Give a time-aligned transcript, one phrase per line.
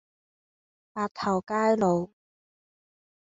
[0.93, 2.09] 白頭偕老